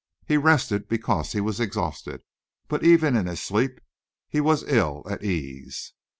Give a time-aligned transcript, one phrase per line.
[0.25, 2.23] He rested because he was exhausted,
[2.67, 3.79] but even in his sleep
[4.27, 5.93] he was ill at ease.